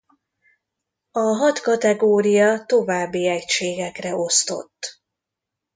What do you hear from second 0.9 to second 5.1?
A hat kategória további egységekre osztott.